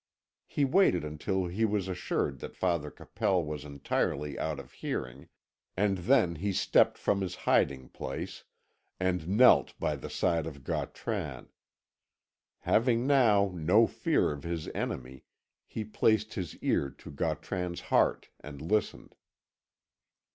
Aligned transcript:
He 0.47 0.65
waited 0.65 1.03
until 1.05 1.45
he 1.45 1.63
was 1.63 1.87
assured 1.87 2.39
that 2.39 2.55
Father 2.55 2.89
Capel 2.89 3.45
was 3.45 3.63
entirely 3.63 4.39
out 4.39 4.59
of 4.59 4.71
hearing, 4.71 5.29
and 5.77 5.99
then 5.99 6.37
he 6.37 6.51
stepped 6.53 6.97
from 6.97 7.21
his 7.21 7.35
hiding 7.45 7.87
place, 7.89 8.43
and 8.99 9.27
knelt 9.27 9.77
by 9.79 9.95
the 9.95 10.09
side 10.09 10.47
of 10.47 10.63
Gautran. 10.63 11.49
Having 12.61 13.05
now 13.05 13.51
no 13.53 13.85
fear 13.85 14.31
of 14.31 14.41
his 14.43 14.67
enemy, 14.69 15.23
he 15.67 15.83
placed 15.83 16.33
his 16.33 16.57
ear 16.63 16.89
to 16.97 17.11
Gautran's 17.11 17.81
heart 17.81 18.29
and 18.39 18.59
listened. 18.59 19.13